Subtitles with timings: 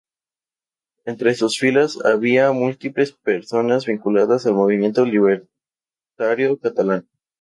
[1.05, 7.07] Entre sus filas había múltiples personas vinculadas al movimiento libertario catalán.